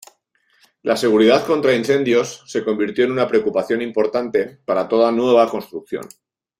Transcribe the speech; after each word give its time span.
La 0.81 0.97
seguridad 0.97 1.45
contra 1.45 1.75
incendios 1.75 2.41
se 2.47 2.63
convirtió 2.65 3.05
en 3.05 3.11
una 3.11 3.27
preocupación 3.27 3.83
importante 3.83 4.57
para 4.65 4.87
toda 4.87 5.11
nueva 5.11 5.47
construcción. 5.47 6.09